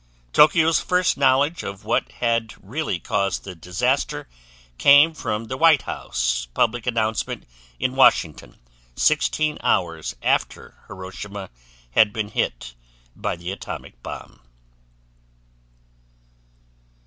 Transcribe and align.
Tokyo's 0.33 0.79
first 0.79 1.15
knowledge 1.15 1.61
of 1.61 1.85
what 1.85 2.11
had 2.13 2.55
really 2.59 2.97
caused 2.97 3.43
the 3.43 3.53
disaster 3.53 4.27
came 4.79 5.13
from 5.13 5.45
the 5.45 5.57
White 5.57 5.83
House 5.83 6.47
public 6.55 6.87
announcement 6.87 7.47
in 7.77 7.95
Washington 7.95 8.57
sixteen 8.95 9.59
hours 9.61 10.15
after 10.23 10.75
Hiroshima 10.87 11.51
had 11.91 12.11
been 12.11 12.29
hit 12.29 12.73
by 13.15 13.35
the 13.35 13.51
atomic 13.51 14.01
bomb. 14.01 14.39